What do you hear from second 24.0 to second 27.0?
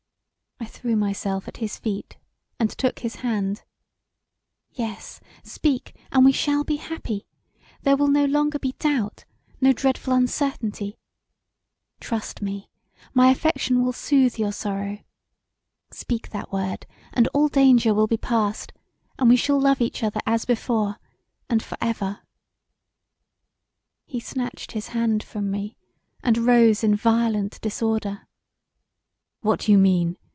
He snatched his hand from me, and rose in